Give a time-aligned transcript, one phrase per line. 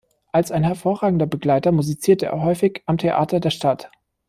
[0.31, 3.91] Als ein hervorragender Begleiter musizierte er häufig am Theater der Stadt.